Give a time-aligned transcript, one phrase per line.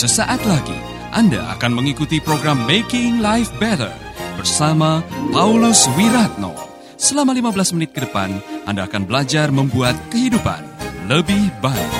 [0.00, 0.80] Sesaat lagi
[1.12, 3.92] Anda akan mengikuti program Making Life Better
[4.32, 6.56] bersama Paulus Wiratno.
[6.96, 8.32] Selama 15 menit ke depan,
[8.64, 10.64] Anda akan belajar membuat kehidupan
[11.04, 11.92] lebih baik.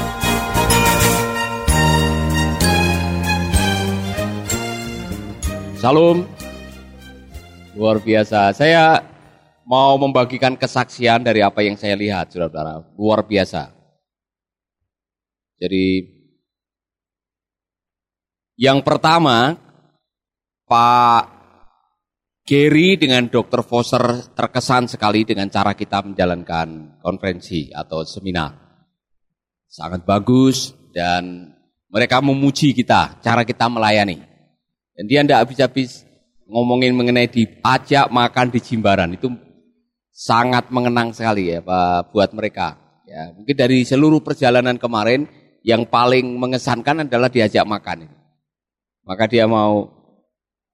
[5.77, 6.25] Salam.
[7.77, 8.57] Luar biasa.
[8.57, 9.05] Saya
[9.69, 12.81] mau membagikan kesaksian dari apa yang saya lihat, saudara-saudara.
[12.97, 13.77] Luar biasa.
[15.61, 16.17] Jadi,
[18.61, 19.57] yang pertama,
[20.69, 21.41] Pak
[22.45, 23.65] Gary dengan Dr.
[23.65, 28.53] Foster terkesan sekali dengan cara kita menjalankan konferensi atau seminar.
[29.65, 31.57] Sangat bagus dan
[31.89, 34.21] mereka memuji kita, cara kita melayani.
[34.93, 36.05] Dan dia tidak habis-habis
[36.45, 39.17] ngomongin mengenai di pajak makan di Jimbaran.
[39.17, 39.33] Itu
[40.13, 42.77] sangat mengenang sekali ya Pak buat mereka.
[43.09, 45.25] Ya, mungkin dari seluruh perjalanan kemarin
[45.65, 48.20] yang paling mengesankan adalah diajak makan.
[49.05, 49.89] Maka dia mau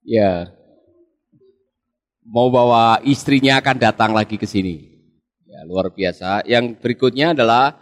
[0.03, 0.51] ya
[2.27, 4.99] mau bawa istrinya akan datang lagi ke sini.
[5.47, 6.43] Ya, luar biasa.
[6.45, 7.75] Yang berikutnya adalah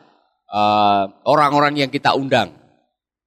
[0.46, 2.52] eh, orang-orang uh, yang kita undang.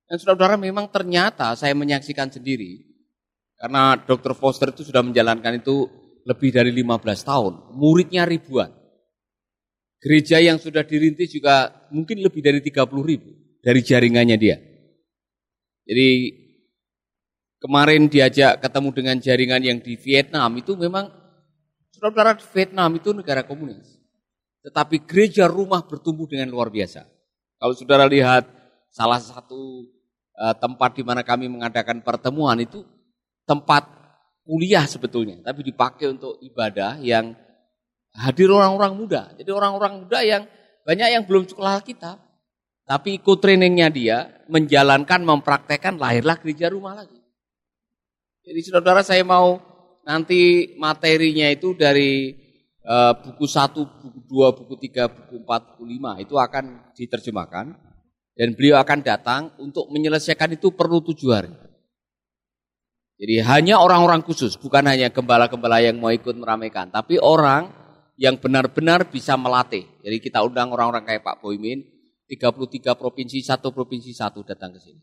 [0.07, 2.87] Dan saudara-saudara memang ternyata saya menyaksikan sendiri
[3.59, 4.37] karena Dr.
[4.37, 5.89] Foster itu sudah menjalankan itu
[6.23, 7.53] lebih dari 15 tahun.
[7.75, 8.71] Muridnya ribuan.
[9.97, 13.29] Gereja yang sudah dirintis juga mungkin lebih dari 30 ribu
[13.59, 14.55] dari jaringannya dia.
[15.83, 16.07] Jadi
[17.57, 21.09] kemarin diajak ketemu dengan jaringan yang di Vietnam itu memang
[21.93, 23.97] saudara-saudara Vietnam itu negara komunis.
[24.61, 27.07] Tetapi gereja rumah bertumbuh dengan luar biasa.
[27.57, 28.45] Kalau saudara lihat
[28.91, 29.87] salah satu
[30.37, 32.85] uh, tempat di mana kami mengadakan pertemuan itu
[33.47, 33.87] tempat
[34.45, 37.35] kuliah sebetulnya, tapi dipakai untuk ibadah yang
[38.15, 39.21] hadir orang-orang muda.
[39.35, 40.43] Jadi orang-orang muda yang
[40.87, 42.15] banyak yang belum sekolah kita,
[42.87, 44.17] tapi ikut trainingnya dia,
[44.47, 47.16] menjalankan, mempraktekkan, lahirlah gereja rumah lagi.
[48.47, 49.59] Jadi saudara-saudara saya mau
[50.07, 52.31] nanti materinya itu dari
[52.87, 56.63] uh, buku 1, buku 2, buku 3, buku 4, buku 5 itu akan
[56.95, 57.75] diterjemahkan.
[58.37, 61.51] Dan beliau akan datang untuk menyelesaikan itu perlu tujuh hari.
[63.17, 67.73] Jadi hanya orang-orang khusus, bukan hanya gembala-gembala yang mau ikut meramaikan, tapi orang
[68.13, 69.89] yang benar-benar bisa melatih.
[70.05, 71.81] Jadi kita undang orang-orang kayak Pak Boymin,
[72.29, 75.01] 33 provinsi, satu provinsi satu datang ke sini.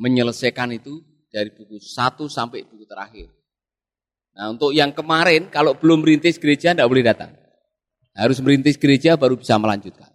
[0.00, 3.30] Menyelesaikan itu dari buku satu sampai buku terakhir.
[4.34, 7.30] Nah untuk yang kemarin, kalau belum merintis gereja, tidak boleh datang.
[8.14, 10.10] Harus merintis gereja baru bisa melanjutkan.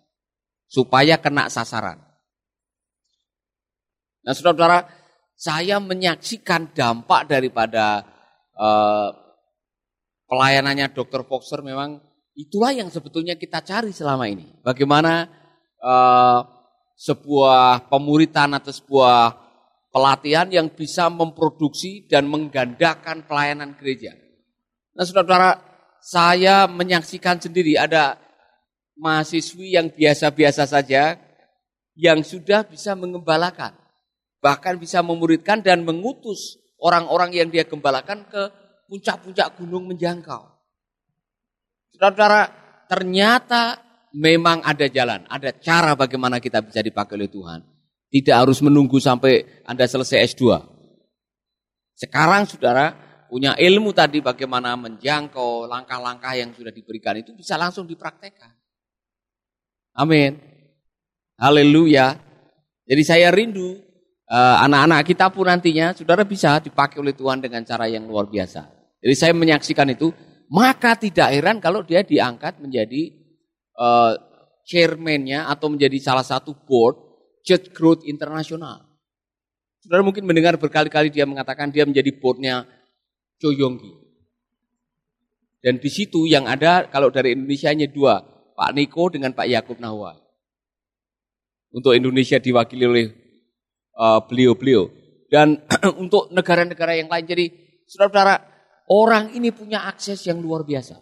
[0.67, 1.99] Supaya kena sasaran.
[4.27, 4.91] Nah saudara-saudara,
[5.35, 8.03] saya menyaksikan dampak daripada
[8.55, 9.11] uh,
[10.27, 11.27] pelayanannya Dr.
[11.27, 11.99] Foxer memang
[12.35, 14.47] itulah yang sebetulnya kita cari selama ini.
[14.63, 15.27] Bagaimana
[15.79, 16.39] uh,
[16.95, 19.44] sebuah pemuritan atau sebuah
[19.95, 24.11] pelatihan yang bisa memproduksi dan menggandakan pelayanan gereja.
[24.91, 25.63] Nah saudara-saudara,
[26.03, 28.19] saya menyaksikan sendiri ada
[28.99, 31.15] mahasiswi yang biasa-biasa saja
[31.95, 33.71] yang sudah bisa mengembalakan
[34.45, 38.41] bahkan bisa memuridkan dan mengutus orang-orang yang dia gembalakan ke
[38.85, 40.45] puncak-puncak gunung menjangkau.
[41.97, 42.41] Saudara-saudara,
[42.85, 43.81] ternyata
[44.13, 47.74] memang ada jalan, ada cara bagaimana kita bisa dipakai oleh Tuhan.
[48.15, 50.55] Tidak harus menunggu sampai Anda selesai S2.
[51.99, 52.95] Sekarang saudara
[53.27, 58.55] punya ilmu tadi bagaimana menjangkau langkah-langkah yang sudah diberikan itu bisa langsung dipraktekkan.
[59.99, 60.39] Amin.
[61.35, 62.15] Haleluya.
[62.87, 63.85] Jadi saya rindu
[64.25, 68.65] Eh, anak-anak kita pun nantinya saudara bisa dipakai oleh Tuhan dengan cara yang luar biasa.
[68.97, 70.09] Jadi saya menyaksikan itu,
[70.49, 73.13] maka tidak heran kalau dia diangkat menjadi
[73.77, 74.17] uh,
[74.65, 76.97] chairman-nya atau menjadi salah satu board
[77.45, 78.81] Church Growth International.
[79.85, 82.65] Saudara mungkin mendengar berkali-kali dia mengatakan dia menjadi boardnya
[83.37, 84.01] Choyonggi.
[85.61, 88.21] Dan di situ yang ada kalau dari Indonesia hanya dua,
[88.57, 90.17] Pak Niko dengan Pak Yakub Nahwa.
[91.69, 93.05] Untuk Indonesia diwakili oleh
[93.95, 94.91] Uh, beliau-beliau.
[95.31, 95.63] Dan
[96.03, 97.23] untuk negara-negara yang lain.
[97.23, 97.45] Jadi
[97.87, 98.43] saudara-saudara,
[98.91, 100.99] orang ini punya akses yang luar biasa.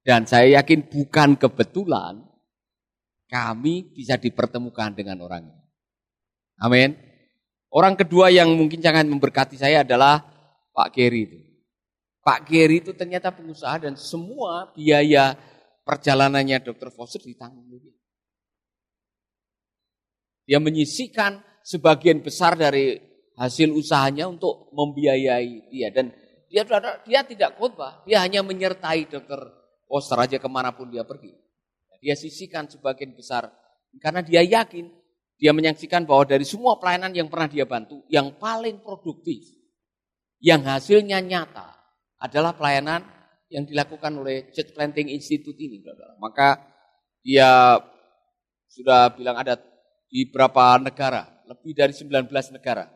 [0.00, 2.24] Dan saya yakin bukan kebetulan
[3.26, 5.62] kami bisa dipertemukan dengan orang ini.
[6.62, 6.90] Amin.
[7.68, 10.22] Orang kedua yang mungkin jangan memberkati saya adalah
[10.72, 11.38] Pak Geri itu.
[12.22, 15.36] Pak Geri itu ternyata pengusaha dan semua biaya
[15.86, 16.90] perjalanannya Dr.
[16.90, 17.94] Foster ditanggung dia.
[20.46, 22.98] Dia menyisikan sebagian besar dari
[23.36, 26.14] hasil usahanya untuk membiayai dia dan
[26.46, 26.62] dia
[27.04, 29.38] dia tidak khotbah, dia hanya menyertai dokter
[29.86, 31.30] Oster aja ke mana pun dia pergi.
[32.06, 33.50] Dia sisihkan sebagian besar
[33.98, 34.86] karena dia yakin
[35.36, 39.42] dia menyaksikan bahwa dari semua pelayanan yang pernah dia bantu, yang paling produktif,
[40.38, 41.76] yang hasilnya nyata
[42.22, 43.04] adalah pelayanan
[43.52, 45.84] yang dilakukan oleh Church Planting Institute ini.
[46.22, 46.56] Maka
[47.20, 47.76] dia
[48.70, 49.60] sudah bilang ada
[50.08, 52.88] di beberapa negara, lebih dari 19 negara.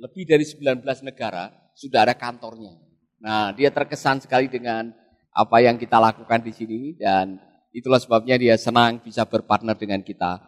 [0.00, 2.72] Lebih dari 19 negara sudah ada kantornya.
[3.20, 4.88] Nah, dia terkesan sekali dengan
[5.34, 10.42] apa yang kita lakukan di sini dan itulah sebabnya dia senang bisa berpartner dengan kita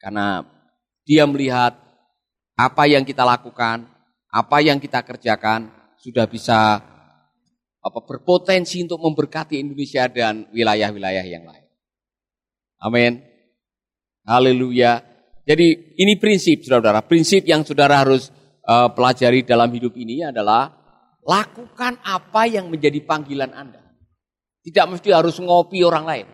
[0.00, 0.44] karena
[1.04, 1.76] dia melihat
[2.54, 3.84] apa yang kita lakukan,
[4.32, 5.68] apa yang kita kerjakan
[6.00, 6.80] sudah bisa
[7.84, 11.66] apa berpotensi untuk memberkati Indonesia dan wilayah-wilayah yang lain.
[12.80, 13.20] Amin.
[14.24, 15.04] Haleluya.
[15.44, 18.32] Jadi ini prinsip saudara, prinsip yang saudara harus
[18.64, 20.72] uh, pelajari dalam hidup ini adalah
[21.20, 23.84] lakukan apa yang menjadi panggilan Anda.
[24.64, 26.26] Tidak mesti harus ngopi orang lain.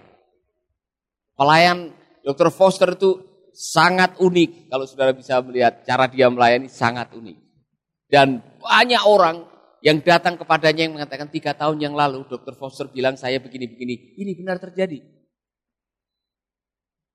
[1.41, 2.53] Pelayan Dr.
[2.53, 3.17] Foster itu
[3.57, 4.69] sangat unik.
[4.69, 7.37] Kalau saudara bisa melihat cara dia melayani sangat unik.
[8.13, 9.49] Dan banyak orang
[9.81, 12.53] yang datang kepadanya yang mengatakan tiga tahun yang lalu Dr.
[12.61, 14.21] Foster bilang saya begini-begini.
[14.21, 15.01] Ini benar terjadi.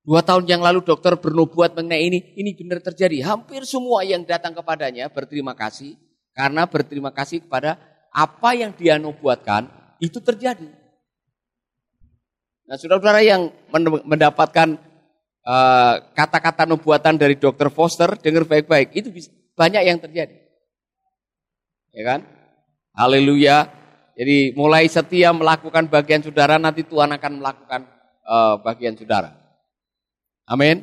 [0.06, 3.26] Dua tahun yang lalu dokter bernubuat mengenai ini, ini benar terjadi.
[3.26, 5.98] Hampir semua yang datang kepadanya berterima kasih.
[6.34, 7.78] Karena berterima kasih kepada
[8.14, 9.66] apa yang dia nubuatkan,
[9.98, 10.85] itu terjadi.
[12.66, 13.54] Nah saudara-saudara yang
[14.06, 14.82] mendapatkan
[15.46, 17.70] Eh, kata-kata uh, nubuatan dari Dr.
[17.70, 20.42] Foster, dengar baik-baik, itu bisa, banyak yang terjadi.
[21.94, 22.26] Ya kan?
[22.98, 23.70] Haleluya.
[24.18, 27.82] Jadi mulai setia melakukan bagian saudara, nanti Tuhan akan melakukan
[28.26, 29.38] uh, bagian saudara.
[30.50, 30.82] Amin.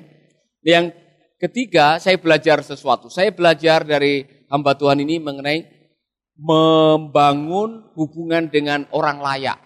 [0.62, 0.94] Yang
[1.42, 3.10] ketiga, saya belajar sesuatu.
[3.10, 5.66] Saya belajar dari hamba Tuhan ini mengenai
[6.38, 9.58] membangun hubungan dengan orang layak.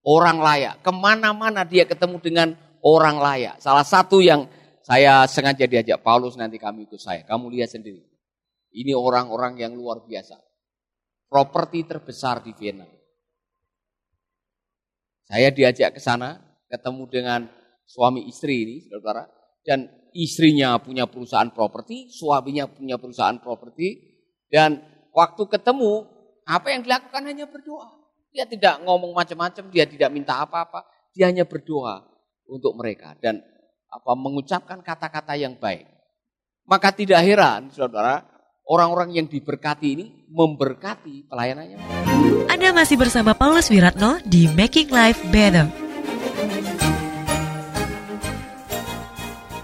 [0.00, 0.80] Orang layak.
[0.80, 2.48] Ke mana-mana dia ketemu dengan
[2.80, 3.60] orang layak.
[3.60, 4.48] Salah satu yang
[4.80, 7.22] saya sengaja diajak Paulus nanti kami ikut saya.
[7.28, 8.00] Kamu lihat sendiri.
[8.72, 10.40] Ini orang-orang yang luar biasa.
[11.30, 12.90] Properti terbesar di Vietnam.
[15.30, 17.40] Saya diajak ke sana, ketemu dengan
[17.86, 19.30] suami istri ini, saudara.
[19.62, 24.18] Dan istrinya punya perusahaan properti, suaminya punya perusahaan properti.
[24.50, 24.82] Dan
[25.14, 26.02] waktu ketemu,
[26.50, 27.99] apa yang dilakukan hanya berdoa.
[28.30, 30.86] Dia tidak ngomong macam-macam, dia tidak minta apa-apa.
[31.10, 32.06] Dia hanya berdoa
[32.46, 33.42] untuk mereka dan
[33.90, 35.82] apa mengucapkan kata-kata yang baik.
[36.62, 38.22] Maka tidak heran, saudara,
[38.70, 41.82] orang-orang yang diberkati ini memberkati pelayanannya.
[42.46, 45.66] Anda masih bersama Paulus Wiratno di Making Life Better.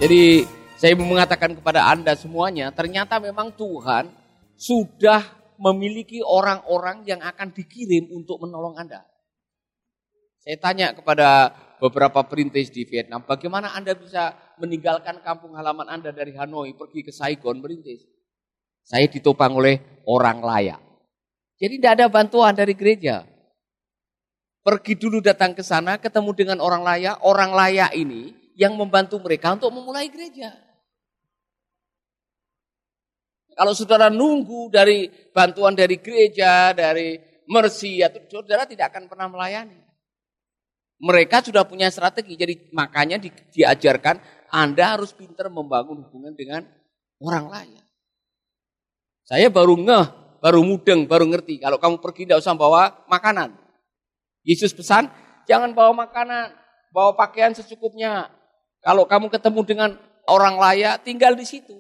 [0.03, 0.43] Jadi
[0.75, 4.11] saya mengatakan kepada Anda semuanya, ternyata memang Tuhan
[4.59, 9.05] sudah memiliki orang-orang yang akan dikirim untuk menolong Anda.
[10.47, 11.51] Saya tanya kepada
[11.83, 14.33] beberapa perintis di Vietnam, bagaimana Anda bisa
[14.63, 18.07] meninggalkan kampung halaman Anda dari Hanoi pergi ke Saigon merintis?
[18.87, 20.81] Saya ditopang oleh orang layak.
[21.59, 23.27] Jadi tidak ada bantuan dari gereja.
[24.63, 27.23] Pergi dulu datang ke sana, ketemu dengan orang layak.
[27.23, 30.66] Orang layak ini yang membantu mereka untuk memulai gereja.
[33.57, 37.17] Kalau saudara nunggu dari bantuan dari gereja, dari
[37.49, 39.81] mercy, atau saudara tidak akan pernah melayani.
[41.01, 44.21] Mereka sudah punya strategi, jadi makanya di, diajarkan
[44.53, 46.69] Anda harus pintar membangun hubungan dengan
[47.21, 47.85] orang lain.
[49.25, 50.07] Saya baru ngeh,
[50.45, 51.57] baru mudeng, baru ngerti.
[51.57, 53.57] Kalau kamu pergi tidak usah bawa makanan.
[54.45, 55.09] Yesus pesan,
[55.49, 56.53] jangan bawa makanan,
[56.93, 58.29] bawa pakaian secukupnya.
[58.85, 59.91] Kalau kamu ketemu dengan
[60.29, 61.75] orang layak, tinggal di situ.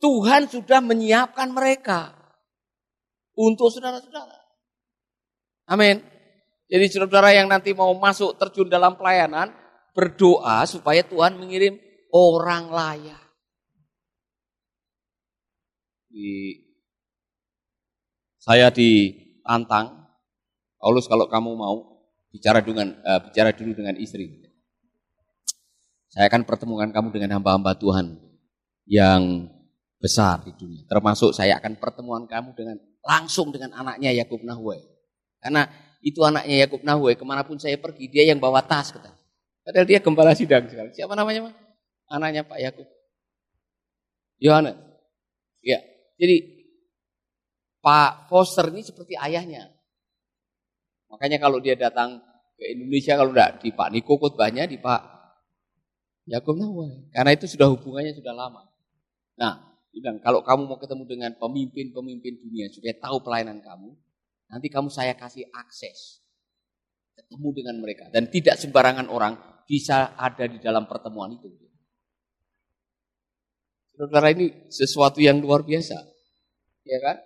[0.00, 2.16] Tuhan sudah menyiapkan mereka
[3.36, 4.36] untuk saudara-saudara.
[5.68, 6.00] Amin.
[6.66, 9.52] Jadi saudara yang nanti mau masuk terjun dalam pelayanan,
[9.92, 11.76] berdoa supaya Tuhan mengirim
[12.10, 13.24] orang layak.
[16.10, 16.58] Di,
[18.40, 20.10] saya ditantang,
[20.80, 21.76] Paulus kalau kamu mau
[22.32, 24.42] bicara dengan uh, bicara dulu dengan istri.
[26.10, 28.18] Saya akan pertemukan kamu dengan hamba-hamba Tuhan
[28.90, 29.46] yang
[30.00, 30.82] besar di dunia.
[30.88, 34.80] Termasuk saya akan pertemuan kamu dengan langsung dengan anaknya Yakub Nahwai.
[35.40, 35.68] Karena
[36.00, 38.90] itu anaknya Yakub Nahwe, ke mana pun saya pergi, dia yang bawa tas.
[38.90, 39.12] Kata.
[39.60, 40.92] Padahal dia gembala sidang sekarang.
[40.96, 41.52] Siapa namanya?
[41.52, 41.56] Mas?
[42.08, 42.88] Anaknya Pak Yakub.
[44.40, 44.76] Yohanes.
[45.60, 45.84] Ya,
[46.16, 46.40] jadi
[47.84, 49.68] Pak Foster ini seperti ayahnya.
[51.12, 52.24] Makanya kalau dia datang
[52.56, 55.00] ke Indonesia, kalau enggak di Pak Niko khotbahnya, di Pak
[56.24, 57.12] Yakub Nahwe.
[57.12, 58.64] Karena itu sudah hubungannya sudah lama.
[59.36, 63.90] Nah, bilang kalau kamu mau ketemu dengan pemimpin-pemimpin dunia supaya tahu pelayanan kamu,
[64.50, 66.18] Nanti kamu saya kasih akses.
[67.14, 68.10] Ketemu dengan mereka.
[68.10, 71.46] Dan tidak sembarangan orang bisa ada di dalam pertemuan itu.
[73.94, 75.94] Saudara ini sesuatu yang luar biasa.
[76.82, 77.16] Ya kan?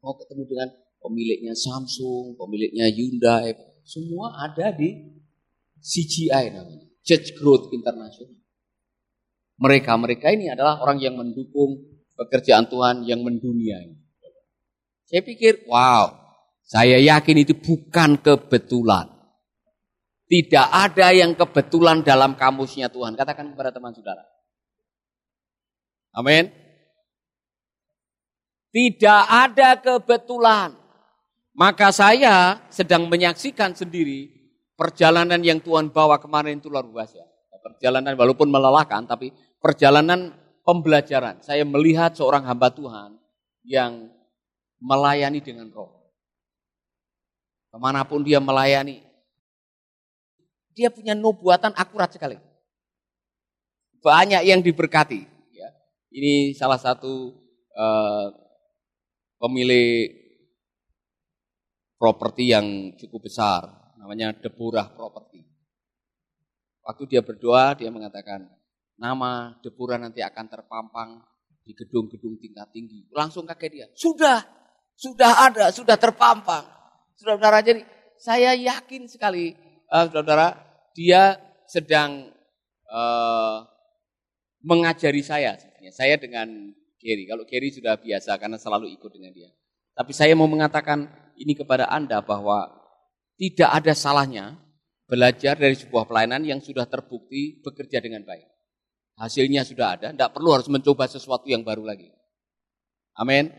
[0.00, 0.68] Mau ketemu dengan
[1.04, 3.52] pemiliknya Samsung, pemiliknya Hyundai,
[3.82, 4.94] semua ada di
[5.82, 8.30] CGI namanya, Church Growth International.
[9.62, 11.78] Mereka-mereka ini adalah orang yang mendukung
[12.18, 13.78] pekerjaan Tuhan yang mendunia.
[15.06, 16.10] Saya pikir, wow,
[16.66, 19.06] saya yakin itu bukan kebetulan.
[20.26, 23.12] Tidak ada yang kebetulan dalam kamusnya Tuhan.
[23.14, 24.24] Katakan kepada teman saudara.
[26.16, 26.48] Amin.
[28.72, 30.72] Tidak ada kebetulan.
[31.52, 34.32] Maka saya sedang menyaksikan sendiri
[34.72, 37.20] perjalanan yang Tuhan bawa kemarin itu luar biasa.
[37.62, 39.28] Perjalanan walaupun melelahkan, tapi
[39.62, 40.34] perjalanan
[40.66, 41.40] pembelajaran.
[41.40, 43.16] Saya melihat seorang hamba Tuhan
[43.62, 44.10] yang
[44.82, 46.02] melayani dengan roh.
[47.70, 49.00] Ke mana pun dia melayani,
[50.76, 52.36] dia punya nubuatan akurat sekali.
[54.02, 55.24] Banyak yang diberkati.
[55.54, 55.68] Ya.
[56.10, 57.32] Ini salah satu
[57.72, 58.28] uh,
[59.38, 60.10] pemilik
[61.96, 63.62] properti yang cukup besar,
[63.94, 65.46] namanya Deborah Property.
[66.82, 68.50] Waktu dia berdoa, dia mengatakan,
[69.02, 71.18] nama Deborah nanti akan terpampang
[71.66, 73.10] di gedung-gedung tingkat tinggi.
[73.10, 74.38] Langsung kaget dia, sudah,
[74.94, 76.62] sudah ada, sudah terpampang.
[77.18, 77.82] Saudara-saudara, jadi
[78.22, 79.58] saya yakin sekali,
[79.90, 80.54] uh, saudara,
[80.94, 81.34] dia
[81.66, 82.30] sedang
[82.86, 83.66] uh,
[84.62, 85.58] mengajari saya.
[85.90, 86.46] Saya dengan
[87.02, 89.50] Gary, kalau Gary sudah biasa karena selalu ikut dengan dia.
[89.98, 92.70] Tapi saya mau mengatakan ini kepada Anda bahwa
[93.34, 94.54] tidak ada salahnya
[95.10, 98.46] belajar dari sebuah pelayanan yang sudah terbukti bekerja dengan baik.
[99.16, 102.08] Hasilnya sudah ada, tidak perlu harus mencoba sesuatu yang baru lagi.
[103.16, 103.52] Amin.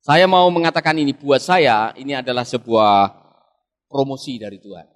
[0.00, 3.12] Saya mau mengatakan ini buat saya ini adalah sebuah
[3.88, 4.88] promosi dari Tuhan.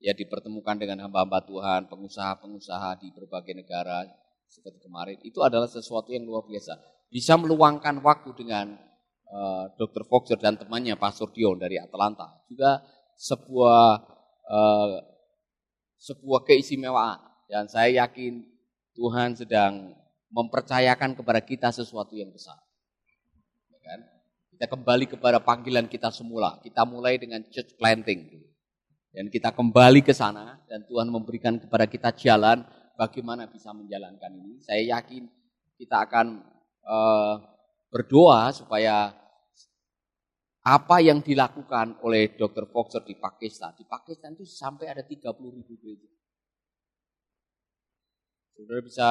[0.00, 4.06] Ya dipertemukan dengan hamba-hamba Tuhan, pengusaha-pengusaha di berbagai negara
[4.48, 5.18] seperti kemarin.
[5.26, 6.78] Itu adalah sesuatu yang luar biasa.
[7.10, 8.70] Bisa meluangkan waktu dengan
[9.30, 10.06] uh, eh, Dr.
[10.06, 12.82] Foxer dan temannya Pastor Dion dari Atlanta juga
[13.18, 13.86] sebuah
[14.46, 15.09] uh,
[16.00, 18.40] sebuah keistimewaan dan saya yakin
[18.96, 19.92] Tuhan sedang
[20.32, 22.56] mempercayakan kepada kita sesuatu yang besar.
[23.68, 24.00] Ya kan?
[24.54, 26.58] Kita kembali kepada panggilan kita semula.
[26.64, 28.40] Kita mulai dengan church planting.
[29.10, 32.62] Dan kita kembali ke sana dan Tuhan memberikan kepada kita jalan
[32.94, 34.62] bagaimana bisa menjalankan ini.
[34.62, 35.26] Saya yakin
[35.74, 36.46] kita akan
[36.86, 37.34] uh,
[37.90, 39.10] berdoa supaya
[40.60, 42.68] apa yang dilakukan oleh Dr.
[42.68, 43.72] Foxer di Pakistan.
[43.72, 45.24] Di Pakistan itu sampai ada 30
[45.56, 46.08] ribu gereja.
[48.52, 49.08] Saudara bisa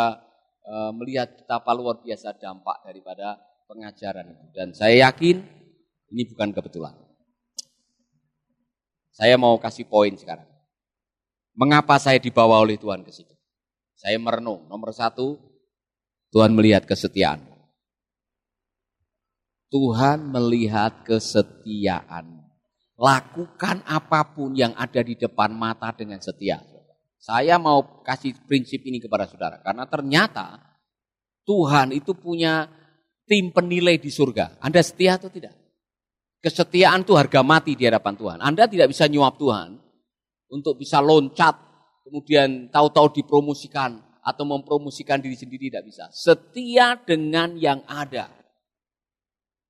[0.70, 4.46] uh, melihat betapa luar biasa dampak daripada pengajaran itu.
[4.54, 5.42] Dan saya yakin
[6.14, 6.94] ini bukan kebetulan.
[9.10, 10.46] Saya mau kasih poin sekarang.
[11.58, 13.34] Mengapa saya dibawa oleh Tuhan ke situ?
[13.98, 14.70] Saya merenung.
[14.70, 15.36] Nomor satu,
[16.30, 17.49] Tuhan melihat kesetiaan.
[19.70, 22.42] Tuhan melihat kesetiaan.
[23.00, 26.60] Lakukan apa pun yang ada di depan mata dengan setia.
[27.16, 29.62] Saya mau kasih prinsip ini kepada saudara.
[29.64, 30.60] Karena ternyata
[31.48, 32.68] Tuhan itu punya
[33.30, 34.58] tim penilai di surga.
[34.60, 35.54] Anda setia atau tidak?
[36.40, 38.40] Kesetiaan itu harga mati di hadapan Tuhan.
[38.40, 39.76] Anda tidak bisa nyuap Tuhan
[40.50, 41.56] untuk bisa loncat,
[42.08, 46.08] kemudian tahu-tahu dipromosikan atau mempromosikan diri sendiri tidak bisa.
[46.16, 48.39] Setia dengan yang ada.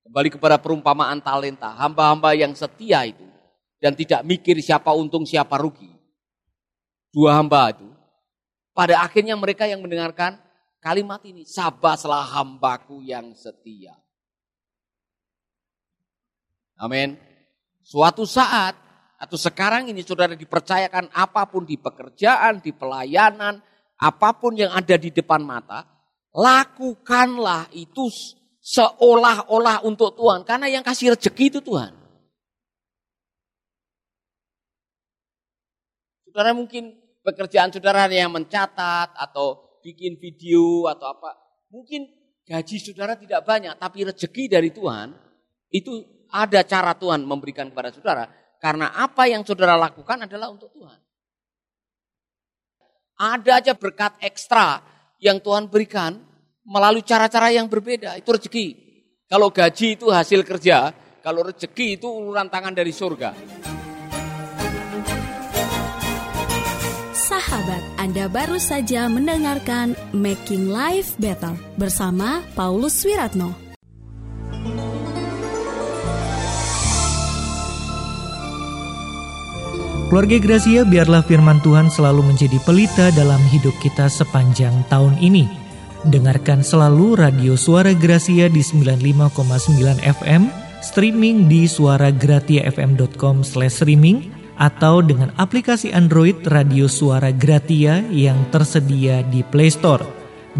[0.09, 3.29] Kembali kepada perumpamaan talenta, hamba-hamba yang setia itu
[3.77, 5.85] dan tidak mikir siapa untung siapa rugi.
[7.13, 7.85] Dua hamba itu,
[8.73, 10.41] pada akhirnya mereka yang mendengarkan
[10.81, 13.93] kalimat ini, sabaslah hambaku yang setia.
[16.81, 17.13] Amin.
[17.85, 18.73] Suatu saat
[19.13, 23.61] atau sekarang ini saudara dipercayakan apa pun di pekerjaan, di pelayanan,
[24.01, 25.85] apa pun yang ada di depan mata,
[26.33, 28.09] lakukanlah itu
[28.69, 30.45] seolah-olah untuk Tuhan.
[30.45, 31.97] Karena yang kasih rezeki itu Tuhan.
[36.29, 36.93] Saudara mungkin
[37.25, 41.33] pekerjaan saudara yang mencatat atau bikin video atau apa.
[41.73, 42.05] Mungkin
[42.45, 45.17] gaji saudara tidak banyak, tapi rezeki dari Tuhan
[45.73, 48.29] itu ada cara Tuhan memberikan kepada saudara.
[48.61, 50.99] Karena apa yang saudara lakukan adalah untuk Tuhan.
[53.19, 54.79] Ada aja berkat ekstra
[55.17, 56.28] yang Tuhan berikan
[56.69, 58.13] melalui cara-cara yang berbeda.
[58.21, 58.77] Itu rezeki.
[59.25, 60.93] Kalau gaji itu hasil kerja,
[61.25, 63.33] kalau rezeki itu uluran tangan dari surga.
[67.13, 73.53] Sahabat, Anda baru saja mendengarkan Making Life Better bersama Paulus Wiratno.
[80.09, 85.58] Keluarga Gracia, biarlah firman Tuhan selalu menjadi pelita dalam hidup kita sepanjang tahun ini.
[86.07, 90.47] Dengarkan selalu radio Suara Gracia di 95,9 FM,
[90.79, 99.67] streaming di suaragratiafm.com streaming atau dengan aplikasi Android Radio Suara Gratia yang tersedia di Play
[99.67, 100.07] Store.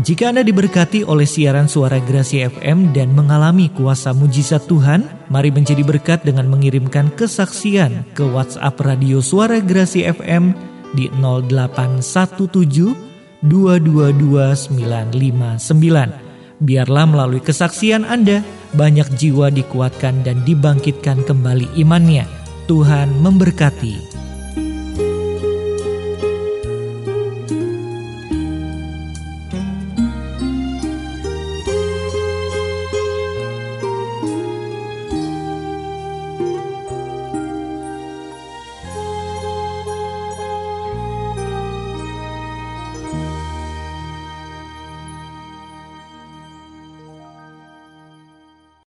[0.04, 5.88] Jika Anda diberkati oleh siaran suara Gracia FM dan mengalami kuasa mujizat Tuhan, mari menjadi
[5.88, 10.52] berkat dengan mengirimkan kesaksian ke WhatsApp Radio Suara Gracia FM
[11.00, 13.09] di 0817
[13.46, 16.30] 222959.
[16.60, 18.44] Biarlah melalui kesaksian Anda,
[18.76, 22.28] banyak jiwa dikuatkan dan dibangkitkan kembali imannya.
[22.68, 24.28] Tuhan memberkati.